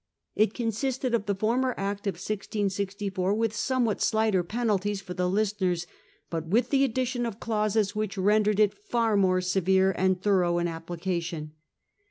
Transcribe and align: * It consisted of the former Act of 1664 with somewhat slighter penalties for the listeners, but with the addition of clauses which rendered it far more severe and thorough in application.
* 0.21 0.25
It 0.35 0.55
consisted 0.55 1.13
of 1.13 1.27
the 1.27 1.35
former 1.35 1.75
Act 1.77 2.07
of 2.07 2.15
1664 2.15 3.35
with 3.35 3.55
somewhat 3.55 4.01
slighter 4.01 4.41
penalties 4.43 4.99
for 4.99 5.13
the 5.13 5.29
listeners, 5.29 5.85
but 6.31 6.47
with 6.47 6.71
the 6.71 6.83
addition 6.83 7.23
of 7.23 7.39
clauses 7.39 7.95
which 7.95 8.17
rendered 8.17 8.59
it 8.59 8.73
far 8.73 9.15
more 9.15 9.41
severe 9.41 9.91
and 9.91 10.19
thorough 10.19 10.57
in 10.57 10.67
application. 10.67 11.51